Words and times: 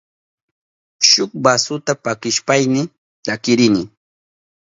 Shuk 1.09 1.31
basuta 1.43 1.91
pakishpayni 2.03 2.81
llakirini. 3.25 3.83